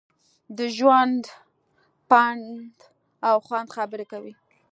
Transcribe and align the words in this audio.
د 0.57 0.59
ژوند، 0.77 1.23
پند 2.09 2.75
او 3.27 3.35
خوند 3.45 3.69
خبرې 3.75 4.05
کوي. 4.11 4.33